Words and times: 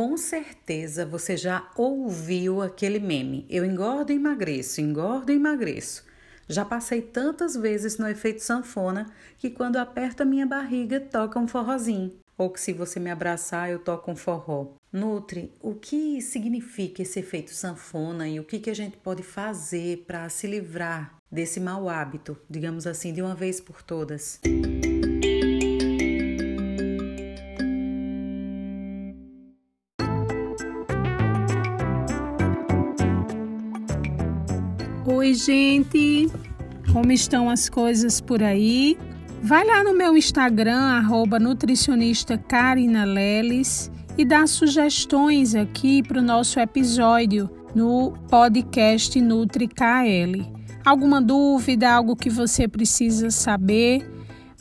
Com 0.00 0.16
certeza 0.16 1.04
você 1.04 1.36
já 1.36 1.70
ouviu 1.76 2.62
aquele 2.62 2.98
meme: 2.98 3.44
eu 3.50 3.66
engordo 3.66 4.10
e 4.10 4.16
emagreço, 4.16 4.80
engordo 4.80 5.30
e 5.30 5.34
emagreço. 5.34 6.06
Já 6.48 6.64
passei 6.64 7.02
tantas 7.02 7.54
vezes 7.54 7.98
no 7.98 8.08
efeito 8.08 8.42
sanfona 8.42 9.12
que 9.36 9.50
quando 9.50 9.76
aperta 9.76 10.24
minha 10.24 10.46
barriga 10.46 10.98
toca 10.98 11.38
um 11.38 11.46
forrozinho. 11.46 12.14
Ou 12.38 12.48
que 12.48 12.58
se 12.58 12.72
você 12.72 12.98
me 12.98 13.10
abraçar 13.10 13.68
eu 13.68 13.78
toco 13.78 14.10
um 14.10 14.16
forró. 14.16 14.68
Nutri, 14.90 15.52
o 15.60 15.74
que 15.74 16.22
significa 16.22 17.02
esse 17.02 17.20
efeito 17.20 17.50
sanfona 17.50 18.26
e 18.26 18.40
o 18.40 18.44
que, 18.44 18.58
que 18.58 18.70
a 18.70 18.74
gente 18.74 18.96
pode 18.96 19.22
fazer 19.22 20.04
para 20.06 20.26
se 20.30 20.46
livrar 20.46 21.14
desse 21.30 21.60
mau 21.60 21.90
hábito, 21.90 22.38
digamos 22.48 22.86
assim, 22.86 23.12
de 23.12 23.20
uma 23.20 23.34
vez 23.34 23.60
por 23.60 23.82
todas? 23.82 24.40
Oi, 35.12 35.34
gente! 35.34 36.30
Como 36.92 37.10
estão 37.10 37.50
as 37.50 37.68
coisas 37.68 38.20
por 38.20 38.44
aí? 38.44 38.96
Vai 39.42 39.66
lá 39.66 39.82
no 39.82 39.92
meu 39.92 40.16
Instagram, 40.16 40.78
arroba 40.78 41.36
nutricionista 41.36 42.38
Karina 42.38 43.04
Leles, 43.04 43.90
e 44.16 44.24
dá 44.24 44.46
sugestões 44.46 45.56
aqui 45.56 46.00
para 46.00 46.20
o 46.20 46.22
nosso 46.22 46.60
episódio 46.60 47.50
no 47.74 48.12
podcast 48.30 49.20
NutriKL. 49.20 50.46
Alguma 50.86 51.20
dúvida, 51.20 51.90
algo 51.90 52.14
que 52.14 52.30
você 52.30 52.68
precisa 52.68 53.30
saber? 53.30 54.08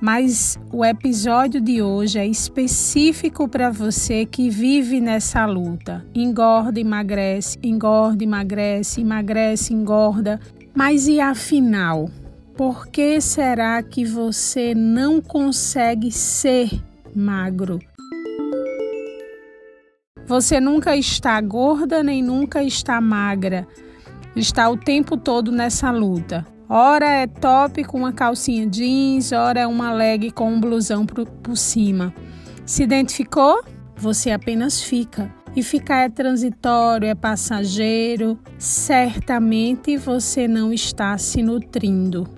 Mas 0.00 0.58
o 0.72 0.84
episódio 0.84 1.60
de 1.60 1.80
hoje 1.80 2.18
é 2.18 2.26
específico 2.26 3.48
para 3.48 3.70
você 3.70 4.26
que 4.26 4.50
vive 4.50 5.00
nessa 5.00 5.46
luta. 5.46 6.04
Engorda, 6.14 6.78
emagrece, 6.78 7.58
engorda, 7.62 8.22
emagrece, 8.22 9.00
emagrece, 9.00 9.72
engorda. 9.72 10.38
Mas 10.74 11.08
e 11.08 11.18
afinal, 11.18 12.10
por 12.54 12.88
que 12.88 13.20
será 13.20 13.82
que 13.82 14.04
você 14.04 14.74
não 14.74 15.20
consegue 15.20 16.12
ser 16.12 16.70
magro? 17.14 17.78
Você 20.26 20.60
nunca 20.60 20.94
está 20.94 21.40
gorda 21.40 22.02
nem 22.02 22.22
nunca 22.22 22.62
está 22.62 23.00
magra. 23.00 23.66
Está 24.34 24.68
o 24.68 24.76
tempo 24.76 25.16
todo 25.16 25.50
nessa 25.50 25.90
luta. 25.90 26.46
Ora 26.68 27.06
é 27.06 27.28
top 27.28 27.84
com 27.84 27.98
uma 27.98 28.12
calcinha 28.12 28.66
jeans, 28.66 29.30
ora 29.30 29.60
é 29.60 29.66
uma 29.66 29.92
leg 29.92 30.32
com 30.32 30.52
um 30.52 30.60
blusão 30.60 31.06
por, 31.06 31.24
por 31.24 31.56
cima. 31.56 32.12
Se 32.64 32.82
identificou? 32.82 33.62
Você 33.96 34.32
apenas 34.32 34.82
fica. 34.82 35.32
E 35.54 35.62
ficar 35.62 36.02
é 36.02 36.08
transitório, 36.08 37.08
é 37.08 37.14
passageiro. 37.14 38.36
Certamente 38.58 39.96
você 39.96 40.48
não 40.48 40.72
está 40.72 41.16
se 41.16 41.40
nutrindo. 41.40 42.28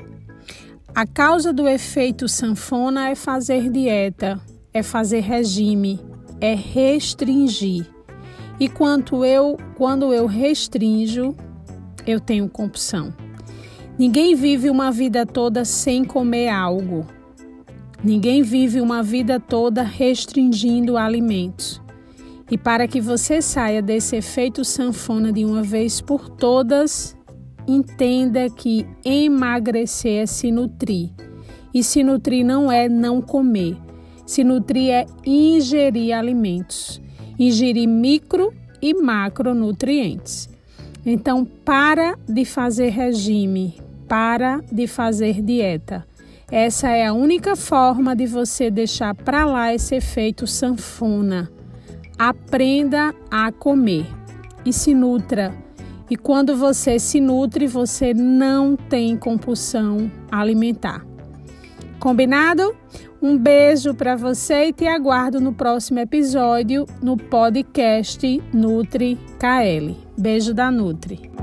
A 0.94 1.06
causa 1.06 1.50
do 1.50 1.66
efeito 1.66 2.28
sanfona 2.28 3.08
é 3.08 3.14
fazer 3.14 3.70
dieta, 3.70 4.38
é 4.74 4.82
fazer 4.82 5.20
regime, 5.20 6.00
é 6.38 6.54
restringir. 6.54 7.86
E 8.60 8.68
quanto 8.68 9.24
eu, 9.24 9.56
quando 9.74 10.12
eu 10.12 10.26
restringo, 10.26 11.34
eu 12.06 12.20
tenho 12.20 12.48
compulsão. 12.48 13.14
Ninguém 13.98 14.36
vive 14.36 14.70
uma 14.70 14.92
vida 14.92 15.26
toda 15.26 15.64
sem 15.64 16.04
comer 16.04 16.50
algo. 16.50 17.04
Ninguém 18.02 18.42
vive 18.42 18.80
uma 18.80 19.02
vida 19.02 19.40
toda 19.40 19.82
restringindo 19.82 20.96
alimentos. 20.96 21.82
E 22.48 22.56
para 22.56 22.86
que 22.86 23.00
você 23.00 23.42
saia 23.42 23.82
desse 23.82 24.14
efeito 24.14 24.64
sanfona 24.64 25.32
de 25.32 25.44
uma 25.44 25.64
vez 25.64 26.00
por 26.00 26.28
todas, 26.28 27.16
entenda 27.66 28.48
que 28.48 28.86
emagrecer 29.04 30.22
é 30.22 30.26
se 30.26 30.52
nutrir. 30.52 31.10
E 31.74 31.82
se 31.82 32.04
nutrir 32.04 32.46
não 32.46 32.70
é 32.70 32.88
não 32.88 33.20
comer. 33.20 33.76
Se 34.24 34.44
nutrir 34.44 34.90
é 34.90 35.06
ingerir 35.26 36.12
alimentos, 36.16 37.02
ingerir 37.36 37.88
micro 37.88 38.54
e 38.80 38.94
macronutrientes. 38.94 40.48
Então, 41.04 41.44
para 41.44 42.16
de 42.28 42.44
fazer 42.44 42.90
regime, 42.90 43.87
para 44.08 44.60
de 44.72 44.86
fazer 44.86 45.42
dieta. 45.42 46.06
Essa 46.50 46.88
é 46.88 47.06
a 47.06 47.12
única 47.12 47.54
forma 47.54 48.16
de 48.16 48.26
você 48.26 48.70
deixar 48.70 49.14
para 49.14 49.44
lá 49.44 49.74
esse 49.74 49.94
efeito 49.94 50.46
sanfona. 50.46 51.50
Aprenda 52.18 53.14
a 53.30 53.52
comer 53.52 54.06
e 54.64 54.72
se 54.72 54.94
nutra. 54.94 55.54
E 56.10 56.16
quando 56.16 56.56
você 56.56 56.98
se 56.98 57.20
nutre, 57.20 57.66
você 57.66 58.14
não 58.14 58.76
tem 58.76 59.14
compulsão 59.14 60.10
alimentar. 60.32 61.04
Combinado? 62.00 62.74
Um 63.20 63.36
beijo 63.36 63.92
para 63.94 64.16
você 64.16 64.68
e 64.68 64.72
te 64.72 64.86
aguardo 64.86 65.40
no 65.40 65.52
próximo 65.52 65.98
episódio 65.98 66.86
no 67.02 67.16
podcast 67.16 68.40
Nutri 68.54 69.18
KL. 69.38 69.96
Beijo 70.16 70.54
da 70.54 70.70
Nutri. 70.70 71.37